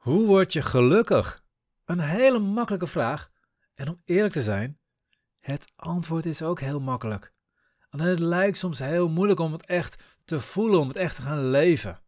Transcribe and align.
Hoe 0.00 0.26
word 0.26 0.52
je 0.52 0.62
gelukkig? 0.62 1.42
Een 1.84 2.00
hele 2.00 2.38
makkelijke 2.38 2.86
vraag. 2.86 3.30
En 3.74 3.88
om 3.88 4.02
eerlijk 4.04 4.32
te 4.32 4.42
zijn, 4.42 4.78
het 5.40 5.72
antwoord 5.76 6.26
is 6.26 6.42
ook 6.42 6.60
heel 6.60 6.80
makkelijk. 6.80 7.32
Alleen 7.90 8.06
het 8.06 8.18
lijkt 8.18 8.58
soms 8.58 8.78
heel 8.78 9.08
moeilijk 9.08 9.40
om 9.40 9.52
het 9.52 9.66
echt 9.66 10.02
te 10.24 10.40
voelen, 10.40 10.80
om 10.80 10.88
het 10.88 10.96
echt 10.96 11.16
te 11.16 11.22
gaan 11.22 11.50
leven. 11.50 12.00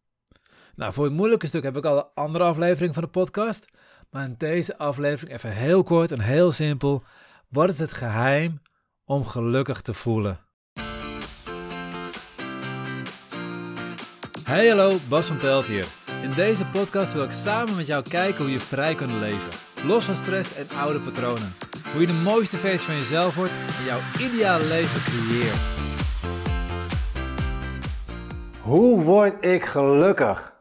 Nou, 0.75 0.93
voor 0.93 1.05
het 1.05 1.13
moeilijke 1.13 1.47
stuk 1.47 1.63
heb 1.63 1.77
ik 1.77 1.85
al 1.85 1.97
een 1.97 2.11
andere 2.15 2.45
aflevering 2.45 2.95
van 2.95 3.03
de 3.03 3.09
podcast. 3.09 3.65
Maar 4.11 4.25
in 4.25 4.35
deze 4.39 4.79
aflevering 4.79 5.37
even 5.37 5.53
heel 5.53 5.83
kort 5.83 6.13
en 6.13 6.21
heel 6.21 6.53
simpel. 6.53 7.05
Wat 7.49 7.69
is 7.69 7.79
het 7.79 7.93
geheim 7.93 8.61
om 9.05 9.25
gelukkig 9.27 9.81
te 9.81 9.95
voelen? 9.95 10.41
Hey 14.53 14.69
hallo, 14.69 14.97
Bas 15.09 15.27
van 15.27 15.37
Pelt 15.37 15.65
hier. 15.65 15.87
In 16.23 16.35
deze 16.35 16.67
podcast 16.67 17.13
wil 17.13 17.23
ik 17.23 17.31
samen 17.31 17.77
met 17.77 17.87
jou 17.87 18.03
kijken 18.09 18.43
hoe 18.45 18.53
je 18.53 18.61
vrij 18.61 18.95
kunt 18.95 19.13
leven. 19.13 19.51
Los 19.87 20.05
van 20.05 20.15
stress 20.15 20.55
en 20.55 20.67
oude 20.79 21.01
patronen. 21.01 21.55
Hoe 21.93 22.01
je 22.01 22.07
de 22.07 22.13
mooiste 22.13 22.57
versie 22.57 22.87
van 22.87 22.95
jezelf 22.97 23.37
wordt 23.37 23.53
en 23.79 23.85
jouw 23.85 24.01
ideale 24.19 24.65
leven 24.65 25.01
creëert. 25.01 25.61
Hoe 28.61 29.03
word 29.03 29.45
ik 29.45 29.65
gelukkig? 29.65 30.55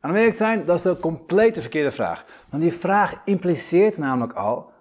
En 0.00 0.10
om 0.10 0.32
zijn, 0.32 0.64
dat 0.64 0.76
is 0.76 0.82
de 0.82 0.98
complete 0.98 1.60
verkeerde 1.60 1.92
vraag. 1.92 2.24
Want 2.50 2.62
die 2.62 2.72
vraag 2.72 3.14
impliceert 3.24 3.98
namelijk 3.98 4.32
al 4.32 4.72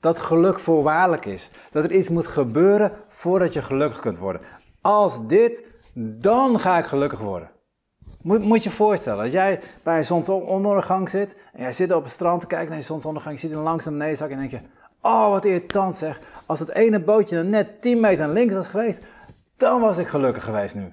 dat 0.00 0.18
geluk 0.18 0.58
voorwaardelijk 0.58 1.24
is. 1.24 1.50
Dat 1.72 1.84
er 1.84 1.92
iets 1.92 2.08
moet 2.08 2.26
gebeuren 2.26 2.92
voordat 3.08 3.52
je 3.52 3.62
gelukkig 3.62 4.00
kunt 4.00 4.18
worden. 4.18 4.40
Als 4.80 5.26
dit, 5.26 5.64
dan 5.94 6.58
ga 6.58 6.78
ik 6.78 6.84
gelukkig 6.84 7.18
worden. 7.18 7.52
Moet, 8.24 8.44
moet 8.44 8.62
je 8.62 8.68
je 8.68 8.74
voorstellen, 8.74 9.22
als 9.22 9.32
jij 9.32 9.60
bij 9.82 9.96
een 9.96 10.04
zonsondergang 10.04 11.10
zit 11.10 11.36
en 11.52 11.62
jij 11.62 11.72
zit 11.72 11.92
op 11.92 12.02
het 12.02 12.12
strand 12.12 12.40
te 12.40 12.46
kijken 12.46 12.68
naar 12.68 12.78
die 12.78 12.86
zonsondergang, 12.86 13.40
je 13.40 13.48
ziet 13.48 13.56
een 13.56 13.80
beneden 13.84 14.16
zakken 14.16 14.36
en 14.36 14.48
denk 14.48 14.62
je, 14.62 14.68
oh 15.00 15.30
wat 15.30 15.44
irritant 15.44 15.94
zeg, 15.94 16.20
als 16.46 16.58
het 16.58 16.70
ene 16.70 17.00
bootje 17.00 17.36
dan 17.36 17.48
net 17.48 17.82
10 17.82 18.00
meter 18.00 18.28
links 18.28 18.54
was 18.54 18.68
geweest, 18.68 19.00
dan 19.56 19.80
was 19.80 19.98
ik 19.98 20.08
gelukkig 20.08 20.44
geweest 20.44 20.74
nu. 20.74 20.92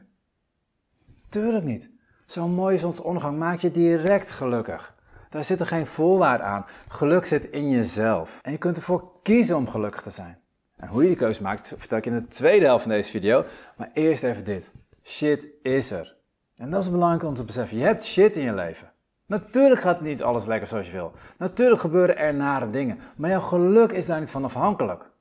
Tuurlijk 1.29 1.65
niet. 1.65 1.89
Zo'n 2.25 2.53
mooie 2.53 2.77
zonsondergang 2.77 3.37
maakt 3.37 3.61
je 3.61 3.71
direct 3.71 4.31
gelukkig. 4.31 4.95
Daar 5.29 5.43
zit 5.43 5.59
er 5.59 5.67
geen 5.67 5.85
voorwaarde 5.85 6.43
aan. 6.43 6.65
Geluk 6.87 7.25
zit 7.25 7.43
in 7.43 7.69
jezelf. 7.69 8.39
En 8.41 8.51
je 8.51 8.57
kunt 8.57 8.77
ervoor 8.77 9.11
kiezen 9.23 9.55
om 9.55 9.67
gelukkig 9.67 10.01
te 10.01 10.11
zijn. 10.11 10.37
En 10.77 10.87
hoe 10.87 11.01
je 11.01 11.07
die 11.07 11.17
keuze 11.17 11.41
maakt, 11.41 11.73
vertel 11.77 11.97
ik 11.97 12.05
in 12.05 12.13
de 12.13 12.27
tweede 12.27 12.65
helft 12.65 12.83
van 12.83 12.91
deze 12.91 13.09
video. 13.09 13.43
Maar 13.77 13.89
eerst 13.93 14.23
even 14.23 14.43
dit. 14.43 14.71
Shit 15.03 15.47
is 15.61 15.91
er. 15.91 16.19
En 16.55 16.69
dat 16.69 16.81
is 16.81 16.91
belangrijk 16.91 17.23
om 17.23 17.33
te 17.33 17.43
beseffen. 17.43 17.77
Je 17.77 17.83
hebt 17.83 18.05
shit 18.05 18.35
in 18.35 18.43
je 18.43 18.53
leven. 18.53 18.91
Natuurlijk 19.25 19.81
gaat 19.81 20.01
niet 20.01 20.23
alles 20.23 20.45
lekker 20.45 20.67
zoals 20.67 20.85
je 20.85 20.91
wil. 20.91 21.11
Natuurlijk 21.37 21.81
gebeuren 21.81 22.17
er 22.17 22.33
nare 22.33 22.69
dingen. 22.69 22.99
Maar 23.15 23.29
jouw 23.29 23.39
geluk 23.39 23.91
is 23.91 24.05
daar 24.05 24.19
niet 24.19 24.31
van 24.31 24.43
afhankelijk. 24.43 25.11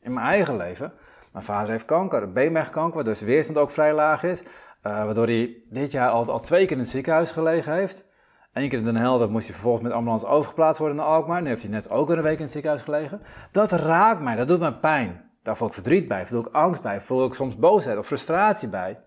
In 0.00 0.12
mijn 0.12 0.26
eigen 0.26 0.56
leven. 0.56 0.92
Mijn 1.32 1.44
vader 1.44 1.70
heeft 1.70 1.84
kanker, 1.84 2.22
een 2.22 2.32
beenmergkanker, 2.32 2.94
waardoor 2.94 3.14
zijn 3.16 3.30
weerstand 3.30 3.58
ook 3.58 3.70
vrij 3.70 3.94
laag 3.94 4.22
is. 4.22 4.42
Uh, 4.42 4.48
waardoor 4.82 5.26
hij 5.26 5.62
dit 5.70 5.92
jaar 5.92 6.10
al, 6.10 6.30
al 6.30 6.40
twee 6.40 6.66
keer 6.66 6.76
in 6.76 6.82
het 6.82 6.88
ziekenhuis 6.88 7.30
gelegen 7.30 7.72
heeft. 7.72 8.06
Eén 8.52 8.68
keer 8.68 8.78
in 8.78 8.84
Den 8.84 8.96
Helder 8.96 9.30
moest 9.30 9.44
hij 9.44 9.54
vervolgens 9.54 9.84
met 9.84 9.92
ambulance 9.92 10.26
overgeplaatst 10.26 10.78
worden 10.78 10.96
naar 10.96 11.06
Alkmaar. 11.06 11.42
Nu 11.42 11.48
heeft 11.48 11.62
hij 11.62 11.70
net 11.70 11.90
ook 11.90 12.10
een 12.10 12.22
week 12.22 12.36
in 12.36 12.42
het 12.42 12.52
ziekenhuis 12.52 12.82
gelegen. 12.82 13.20
Dat 13.52 13.72
raakt 13.72 14.20
mij, 14.20 14.36
dat 14.36 14.48
doet 14.48 14.60
mij 14.60 14.72
pijn. 14.72 15.30
Daar 15.42 15.56
voel 15.56 15.68
ik 15.68 15.74
verdriet 15.74 16.08
bij, 16.08 16.26
voel 16.26 16.40
ik 16.40 16.54
angst 16.54 16.82
bij, 16.82 17.00
voel 17.00 17.24
ik 17.24 17.34
soms 17.34 17.56
boosheid 17.56 17.98
of 17.98 18.06
frustratie 18.06 18.68
bij. 18.68 18.98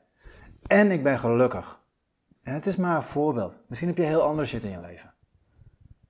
En 0.68 0.92
ik 0.92 1.04
ben 1.04 1.20
gelukkig. 1.20 1.82
En 2.44 2.54
het 2.54 2.66
is 2.66 2.76
maar 2.76 2.96
een 2.96 3.02
voorbeeld. 3.04 3.60
Misschien 3.68 3.90
heb 3.90 3.98
je 3.98 4.04
heel 4.04 4.22
andere 4.22 4.48
shit 4.48 4.64
in 4.64 4.70
je 4.70 4.80
leven. 4.80 5.14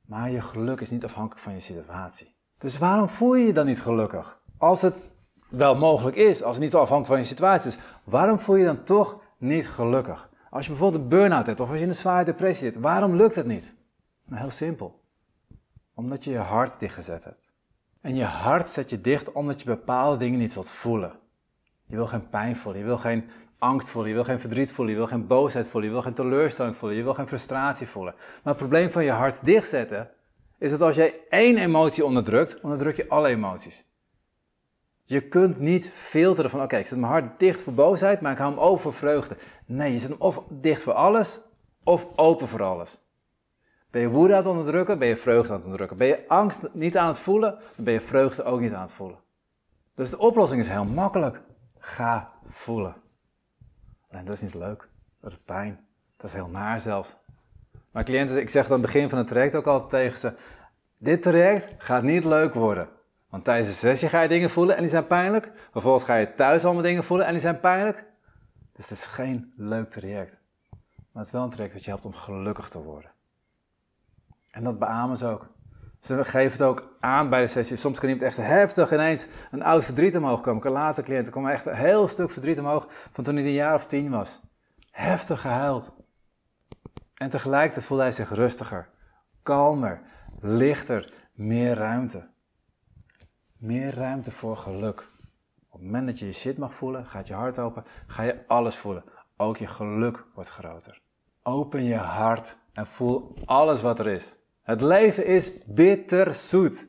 Maar 0.06 0.32
je 0.32 0.42
geluk 0.42 0.82
is 0.82 0.90
niet 0.90 1.04
afhankelijk 1.04 1.42
van 1.42 1.54
je 1.54 1.60
situatie. 1.60 2.36
Dus 2.58 2.78
waarom 2.78 3.10
voel 3.10 3.36
je 3.36 3.46
je 3.46 3.54
dan 3.54 3.66
niet 3.66 3.82
gelukkig? 3.82 4.42
Als 4.58 4.82
het 4.82 5.10
wel 5.50 5.76
mogelijk 5.76 6.16
is, 6.16 6.44
als 6.44 6.56
het 6.56 6.64
niet 6.64 6.74
afhankelijk 6.74 7.08
van 7.08 7.18
je 7.18 7.24
situatie 7.24 7.70
is, 7.70 7.78
waarom 8.04 8.40
voel 8.40 8.56
je 8.56 8.62
je 8.62 8.68
dan 8.68 8.84
toch 8.84 9.22
niet 9.38 9.70
gelukkig? 9.70 10.30
Als 10.50 10.66
je 10.66 10.72
bijvoorbeeld 10.72 11.02
een 11.02 11.10
burn-out 11.10 11.46
hebt 11.46 11.60
of 11.60 11.68
als 11.70 11.78
je 11.78 11.84
in 11.84 11.90
een 11.90 11.96
zware 11.96 12.26
depressie 12.26 12.72
zit, 12.72 12.82
waarom 12.82 13.16
lukt 13.16 13.36
het 13.36 13.46
niet? 13.46 13.76
Nou, 14.26 14.42
heel 14.42 14.50
simpel. 14.50 15.04
Omdat 15.94 16.24
je 16.24 16.32
je 16.32 16.38
hart 16.38 16.80
dichtgezet 16.80 17.24
hebt. 17.24 17.54
En 18.02 18.16
je 18.16 18.24
hart 18.24 18.70
zet 18.70 18.90
je 18.90 19.02
dicht 19.02 19.32
omdat 19.32 19.60
je 19.60 19.66
bepaalde 19.66 20.18
dingen 20.18 20.40
niet 20.40 20.54
wilt 20.54 20.70
voelen. 20.70 21.20
Je 21.86 21.96
wil 21.96 22.08
geen 22.08 22.30
pijn 22.30 22.56
voelen, 22.56 22.82
je 22.82 22.88
wil 22.88 22.98
geen 22.98 23.30
angst 23.60 23.90
voelen, 23.90 24.10
je 24.10 24.16
wil 24.16 24.26
geen 24.26 24.40
verdriet 24.40 24.72
voelen, 24.72 24.94
je 24.94 25.00
wil 25.00 25.10
geen 25.10 25.28
boosheid 25.28 25.68
voelen, 25.68 25.90
je 25.90 25.96
wil 25.96 26.04
geen 26.04 26.14
teleurstelling 26.14 26.76
voelen, 26.76 26.98
je 26.98 27.04
wil 27.04 27.14
geen 27.14 27.28
frustratie 27.28 27.88
voelen. 27.88 28.14
Maar 28.16 28.54
het 28.54 28.58
probleem 28.58 28.92
van 28.92 29.04
je 29.04 29.12
hart 29.12 29.46
dichtzetten 29.46 30.10
is 30.58 30.72
dat 30.72 30.82
als 30.82 30.96
jij 30.96 31.20
één 31.30 31.58
emotie 31.58 32.06
onderdrukt, 32.06 32.60
onderdruk 32.62 32.96
je 32.96 33.10
alle 33.10 33.28
emoties. 33.28 33.86
Je 35.04 35.22
kunt 35.22 35.60
niet 35.60 35.92
filteren 35.94 36.50
van, 36.50 36.62
oké, 36.62 36.78
ik 36.78 36.88
zet 36.88 37.00
mijn 37.00 37.12
hart 37.12 37.40
dicht 37.40 37.62
voor 37.62 37.74
boosheid, 37.74 38.22
maar 38.22 38.32
ik 38.32 38.38
hou 38.38 38.52
hem 38.52 38.60
open 38.60 38.82
voor 38.82 38.94
vreugde. 38.94 39.38
Nee, 39.66 39.92
je 39.92 40.00
zet 40.00 40.10
hem 40.10 40.22
of 40.22 40.44
dicht 40.50 40.84
voor 40.84 40.94
alles, 40.94 41.40
of 41.84 42.08
open 42.16 42.48
voor 42.48 42.64
alles. 42.64 43.06
Ben 43.92 44.02
je 44.02 44.10
woede 44.10 44.34
aan 44.34 44.40
het 44.40 44.48
onderdrukken, 44.48 45.00
ben 45.00 45.08
je 45.08 45.16
vreugde 45.16 45.50
aan 45.50 45.56
het 45.56 45.64
onderdrukken. 45.64 45.98
Ben 45.98 46.08
je 46.08 46.28
angst 46.28 46.68
niet 46.74 46.98
aan 46.98 47.08
het 47.08 47.20
voelen, 47.20 47.52
dan 47.76 47.86
ben 47.86 47.94
je 47.94 48.02
vreugde 48.02 48.44
ook 48.44 48.60
niet 48.60 48.74
aan 48.74 48.82
het 48.82 48.92
voelen. 48.92 49.20
Dus 49.96 50.10
de 50.10 50.18
oplossing 50.18 50.62
is 50.62 50.68
heel 50.68 50.86
makkelijk. 50.86 51.42
Ga 51.80 52.32
voelen. 52.46 52.96
Dat 54.26 54.36
is 54.36 54.42
niet 54.42 54.54
leuk. 54.54 54.88
Dat 55.22 55.32
is 55.32 55.38
pijn. 55.46 55.86
Dat 56.16 56.26
is 56.26 56.34
heel 56.34 56.48
naar 56.48 56.82
zelfs. 56.82 57.16
Maar 57.92 58.04
cliënten, 58.04 58.38
ik 58.38 58.50
zeg 58.50 58.66
aan 58.66 58.72
het 58.72 58.82
begin 58.82 59.10
van 59.10 59.18
het 59.18 59.28
traject 59.28 59.56
ook 59.56 59.68
altijd 59.68 59.90
tegen 59.90 60.18
ze: 60.18 60.34
Dit 60.98 61.22
traject 61.22 61.74
gaat 61.78 62.04
niet 62.04 62.26
leuk 62.26 62.54
worden. 62.54 62.90
Want 63.30 63.44
tijdens 63.44 63.70
de 63.70 63.76
sessie 63.76 64.10
ga 64.10 64.22
je 64.22 64.28
dingen 64.28 64.50
voelen 64.50 64.76
en 64.76 64.82
die 64.82 64.90
zijn 64.90 65.08
pijnlijk. 65.08 65.52
Vervolgens 65.72 66.04
ga 66.04 66.16
je 66.16 66.34
thuis 66.34 66.66
allemaal 66.66 66.84
dingen 66.84 67.04
voelen 67.04 67.26
en 67.26 67.32
die 67.32 67.42
zijn 67.42 67.60
pijnlijk. 67.60 68.06
Dus 68.74 68.90
het 68.90 68.98
is 68.98 69.06
geen 69.06 69.54
leuk 69.56 69.90
traject. 69.90 70.42
Maar 70.90 71.26
het 71.26 71.26
is 71.26 71.32
wel 71.32 71.44
een 71.44 71.50
traject 71.50 71.74
dat 71.74 71.84
je 71.84 71.90
helpt 71.90 72.06
om 72.06 72.14
gelukkig 72.14 72.70
te 72.70 72.82
worden. 72.82 73.12
En 74.52 74.64
dat 74.64 74.80
beamen 74.80 75.18
ze 75.18 75.26
ook. 75.26 75.50
Ze 76.00 76.24
geven 76.24 76.52
het 76.52 76.62
ook 76.62 76.96
aan 77.00 77.30
bij 77.30 77.42
de 77.42 77.48
sessie. 77.48 77.78
Soms 77.78 78.00
kan 78.00 78.10
iemand 78.10 78.26
echt 78.28 78.38
heftig 78.38 78.94
ineens 78.94 79.28
een 79.52 79.64
oud 79.64 79.86
verdriet 79.86 80.18
omhoog 80.18 80.42
komen. 80.42 80.66
Een 80.66 80.72
laatste 80.72 81.04
cliënt, 81.04 81.30
kwam 81.30 81.48
echt 81.48 81.66
een 81.66 81.76
heel 81.76 82.08
stuk 82.08 82.30
verdriet 82.32 82.60
omhoog 82.60 82.86
van 82.90 83.24
toen 83.24 83.36
hij 83.36 83.44
een 83.44 83.52
jaar 83.52 83.76
of 83.76 83.86
tien 83.86 84.10
was. 84.10 84.42
Heftig 84.92 85.42
gehuild. 85.42 85.92
En 87.14 87.30
tegelijkertijd 87.30 87.86
voelde 87.86 88.04
hij 88.04 88.12
zich 88.12 88.30
rustiger, 88.30 88.90
kalmer, 89.44 90.02
lichter, 90.40 91.14
meer 91.34 91.76
ruimte. 91.76 92.30
Meer 93.58 93.96
ruimte 93.96 94.32
voor 94.32 94.58
geluk. 94.58 95.00
Op 95.70 95.74
het 95.80 95.82
moment 95.82 96.08
dat 96.08 96.20
je 96.20 96.26
je 96.26 96.34
shit 96.34 96.58
mag 96.58 96.74
voelen, 96.74 97.06
gaat 97.06 97.28
je 97.28 97.34
hart 97.34 97.60
open, 97.60 97.84
ga 98.08 98.24
je 98.24 98.44
alles 98.48 98.76
voelen. 98.76 99.04
Ook 99.38 99.58
je 99.58 99.68
geluk 99.68 100.26
wordt 100.34 100.50
groter. 100.50 101.02
Open 101.44 101.84
je 101.84 101.96
hart 101.96 102.58
en 102.74 102.88
voel 102.88 103.38
alles 103.46 103.82
wat 103.82 104.00
er 104.00 104.08
is. 104.08 104.38
Het 104.68 104.82
leven 104.82 105.26
is 105.26 105.52
bitterzoet. 105.66 106.88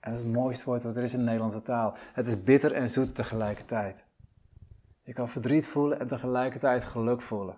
En 0.00 0.10
dat 0.10 0.20
is 0.20 0.24
het 0.26 0.34
mooiste 0.34 0.64
woord 0.64 0.82
wat 0.82 0.96
er 0.96 1.02
is 1.02 1.12
in 1.12 1.18
de 1.18 1.24
Nederlandse 1.24 1.62
taal. 1.62 1.96
Het 2.12 2.26
is 2.26 2.42
bitter 2.42 2.72
en 2.72 2.90
zoet 2.90 3.14
tegelijkertijd. 3.14 4.04
Je 5.02 5.12
kan 5.12 5.28
verdriet 5.28 5.68
voelen 5.68 6.00
en 6.00 6.06
tegelijkertijd 6.06 6.84
geluk 6.84 7.22
voelen. 7.22 7.56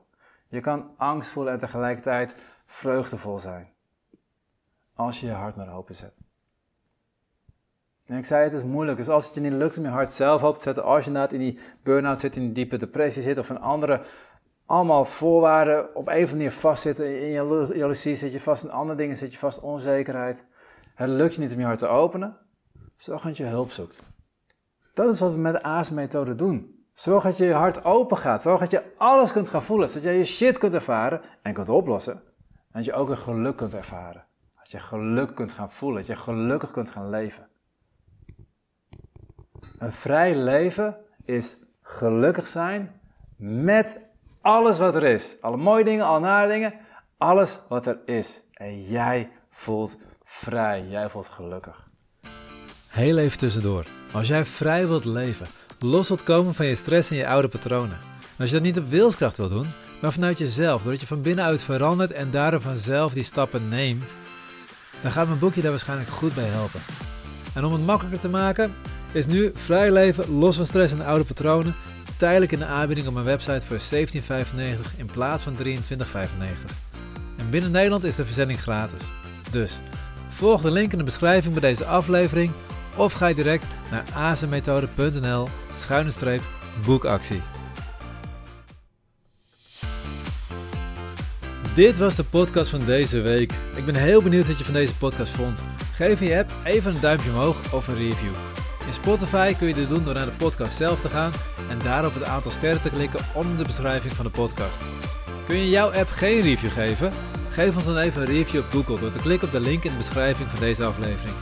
Je 0.48 0.60
kan 0.60 0.90
angst 0.96 1.30
voelen 1.30 1.52
en 1.52 1.58
tegelijkertijd 1.58 2.34
vreugdevol 2.66 3.38
zijn. 3.38 3.68
Als 4.94 5.20
je 5.20 5.26
je 5.26 5.32
hart 5.32 5.56
maar 5.56 5.74
open 5.74 5.94
zet. 5.94 6.20
En 8.06 8.16
ik 8.16 8.24
zei, 8.24 8.44
het 8.44 8.52
is 8.52 8.64
moeilijk. 8.64 8.96
Dus 8.96 9.08
als 9.08 9.26
het 9.26 9.34
je 9.34 9.40
niet 9.40 9.52
lukt 9.52 9.78
om 9.78 9.84
je 9.84 9.90
hart 9.90 10.12
zelf 10.12 10.42
open 10.42 10.56
te 10.56 10.62
zetten, 10.62 10.84
als 10.84 11.04
je 11.04 11.10
inderdaad 11.10 11.32
in 11.32 11.40
die 11.40 11.58
burn-out 11.82 12.20
zit, 12.20 12.36
in 12.36 12.42
die 12.42 12.52
diepe 12.52 12.76
depressie 12.76 13.22
zit 13.22 13.38
of 13.38 13.48
een 13.48 13.60
andere 13.60 14.04
allemaal 14.66 15.04
voorwaarden 15.04 15.94
op 15.94 16.08
een 16.08 16.14
of 16.14 16.20
andere 16.20 16.32
manier 16.32 16.52
vastzitten. 16.52 17.20
In 17.20 17.28
je 17.28 17.70
jaloezie 17.74 18.14
zit 18.14 18.32
je 18.32 18.40
vast 18.40 18.64
in 18.64 18.70
andere 18.70 18.98
dingen, 18.98 19.16
zit 19.16 19.32
je 19.32 19.38
vast 19.38 19.60
onzekerheid. 19.60 20.46
Het 20.94 21.08
lukt 21.08 21.34
je 21.34 21.40
niet 21.40 21.52
om 21.52 21.58
je 21.58 21.64
hart 21.64 21.78
te 21.78 21.86
openen. 21.86 22.36
Zorg 22.96 23.22
dat 23.22 23.36
je 23.36 23.44
hulp 23.44 23.70
zoekt. 23.70 24.00
Dat 24.94 25.14
is 25.14 25.20
wat 25.20 25.32
we 25.32 25.38
met 25.38 25.52
de 25.52 25.62
AAS-methode 25.62 26.34
doen. 26.34 26.84
Zorg 26.92 27.22
dat 27.22 27.36
je 27.36 27.44
je 27.44 27.52
hart 27.52 27.84
open 27.84 28.18
gaat. 28.18 28.42
Zorg 28.42 28.60
dat 28.60 28.70
je 28.70 28.82
alles 28.96 29.32
kunt 29.32 29.48
gaan 29.48 29.62
voelen. 29.62 29.88
Zodat 29.88 30.02
je 30.02 30.10
je 30.18 30.24
shit 30.24 30.58
kunt 30.58 30.74
ervaren 30.74 31.20
en 31.42 31.52
kunt 31.52 31.68
oplossen. 31.68 32.14
En 32.14 32.22
dat 32.72 32.84
je 32.84 32.92
ook 32.92 33.08
een 33.08 33.16
geluk 33.16 33.56
kunt 33.56 33.74
ervaren. 33.74 34.24
Dat 34.56 34.70
je 34.70 34.80
geluk 34.80 35.34
kunt 35.34 35.52
gaan 35.52 35.70
voelen. 35.70 35.98
Dat 35.98 36.06
je 36.06 36.16
gelukkig 36.16 36.70
kunt 36.70 36.90
gaan 36.90 37.10
leven. 37.10 37.48
Een 39.78 39.92
vrij 39.92 40.36
leven 40.36 40.96
is 41.24 41.56
gelukkig 41.82 42.46
zijn 42.46 43.00
met 43.36 44.00
alles 44.44 44.78
wat 44.78 44.94
er 44.94 45.04
is. 45.04 45.36
Alle 45.40 45.56
mooie 45.56 45.84
dingen, 45.84 46.04
alle 46.04 46.20
nare 46.20 46.52
dingen. 46.52 46.74
Alles 47.18 47.58
wat 47.68 47.86
er 47.86 47.98
is. 48.06 48.40
En 48.52 48.82
jij 48.82 49.30
voelt 49.50 49.96
vrij. 50.24 50.86
Jij 50.88 51.08
voelt 51.08 51.28
gelukkig. 51.28 51.88
Heel 52.88 53.18
even 53.18 53.38
tussendoor. 53.38 53.84
Als 54.12 54.28
jij 54.28 54.44
vrij 54.44 54.88
wilt 54.88 55.04
leven, 55.04 55.46
los 55.78 56.08
wilt 56.08 56.22
komen 56.22 56.54
van 56.54 56.66
je 56.66 56.74
stress 56.74 57.10
en 57.10 57.16
je 57.16 57.28
oude 57.28 57.48
patronen. 57.48 57.96
En 58.20 58.40
als 58.40 58.48
je 58.48 58.54
dat 58.54 58.64
niet 58.64 58.78
op 58.78 58.86
wilskracht 58.86 59.36
wil 59.36 59.48
doen, 59.48 59.66
maar 60.00 60.12
vanuit 60.12 60.38
jezelf, 60.38 60.82
doordat 60.82 61.00
je 61.00 61.06
van 61.06 61.22
binnenuit 61.22 61.62
verandert 61.62 62.12
en 62.12 62.30
daardoor 62.30 62.60
vanzelf 62.60 63.12
die 63.12 63.22
stappen 63.22 63.68
neemt, 63.68 64.16
dan 65.02 65.10
gaat 65.10 65.26
mijn 65.26 65.38
boekje 65.38 65.60
daar 65.60 65.70
waarschijnlijk 65.70 66.10
goed 66.10 66.34
bij 66.34 66.44
helpen. 66.44 66.80
En 67.54 67.64
om 67.64 67.72
het 67.72 67.86
makkelijker 67.86 68.20
te 68.20 68.28
maken, 68.28 68.74
is 69.12 69.26
nu 69.26 69.50
vrij 69.54 69.92
leven 69.92 70.38
los 70.38 70.56
van 70.56 70.66
stress 70.66 70.92
en 70.92 71.04
oude 71.04 71.24
patronen 71.24 71.74
tijdelijk 72.16 72.52
in 72.52 72.58
de 72.58 72.64
aanbieding 72.64 73.06
op 73.06 73.12
mijn 73.14 73.26
website 73.26 73.66
voor 73.66 73.98
17,95 74.84 74.96
in 74.96 75.06
plaats 75.12 75.42
van 75.42 75.56
23,95. 75.64 75.74
En 77.36 77.50
binnen 77.50 77.70
Nederland 77.70 78.04
is 78.04 78.16
de 78.16 78.24
verzending 78.24 78.60
gratis. 78.60 79.02
Dus 79.50 79.80
volg 80.28 80.62
de 80.62 80.70
link 80.70 80.92
in 80.92 80.98
de 80.98 81.04
beschrijving 81.04 81.52
bij 81.52 81.70
deze 81.70 81.84
aflevering 81.84 82.52
of 82.96 83.12
ga 83.12 83.32
direct 83.32 83.66
naar 83.90 84.04
azemethode.nl 84.14 85.48
schuine 85.74 86.10
streep 86.10 86.42
boekactie. 86.84 87.40
Dit 91.74 91.98
was 91.98 92.14
de 92.14 92.24
podcast 92.24 92.70
van 92.70 92.84
deze 92.84 93.20
week. 93.20 93.52
Ik 93.76 93.84
ben 93.84 93.94
heel 93.94 94.22
benieuwd 94.22 94.46
wat 94.46 94.58
je 94.58 94.64
van 94.64 94.74
deze 94.74 94.96
podcast 94.96 95.32
vond. 95.32 95.62
Geef 95.94 96.20
je 96.20 96.38
app 96.38 96.52
even 96.64 96.94
een 96.94 97.00
duimpje 97.00 97.30
omhoog 97.30 97.72
of 97.72 97.88
een 97.88 97.96
review. 97.96 98.53
In 98.86 98.94
Spotify 98.94 99.54
kun 99.54 99.68
je 99.68 99.74
dit 99.74 99.88
doen 99.88 100.04
door 100.04 100.14
naar 100.14 100.26
de 100.26 100.36
podcast 100.36 100.76
zelf 100.76 101.00
te 101.00 101.08
gaan 101.08 101.32
en 101.70 101.78
daarop 101.78 102.14
het 102.14 102.24
aantal 102.24 102.50
sterren 102.50 102.80
te 102.80 102.90
klikken 102.90 103.20
onder 103.34 103.56
de 103.56 103.64
beschrijving 103.64 104.12
van 104.12 104.24
de 104.24 104.30
podcast. 104.30 104.80
Kun 105.46 105.56
je 105.56 105.68
jouw 105.68 105.92
app 105.92 106.10
geen 106.10 106.40
review 106.40 106.70
geven? 106.70 107.12
Geef 107.50 107.76
ons 107.76 107.84
dan 107.84 107.98
even 107.98 108.20
een 108.20 108.26
review 108.26 108.60
op 108.60 108.70
Google 108.70 108.98
door 108.98 109.10
te 109.10 109.18
klikken 109.18 109.48
op 109.48 109.54
de 109.54 109.60
link 109.60 109.84
in 109.84 109.90
de 109.90 109.96
beschrijving 109.96 110.48
van 110.48 110.58
deze 110.58 110.84
aflevering. 110.84 111.36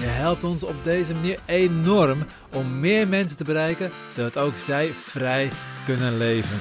Je 0.00 0.06
helpt 0.06 0.44
ons 0.44 0.64
op 0.64 0.74
deze 0.82 1.14
manier 1.14 1.38
enorm 1.46 2.24
om 2.52 2.80
meer 2.80 3.08
mensen 3.08 3.36
te 3.36 3.44
bereiken, 3.44 3.90
zodat 4.10 4.36
ook 4.38 4.56
zij 4.56 4.94
vrij 4.94 5.50
kunnen 5.84 6.16
leven. 6.16 6.58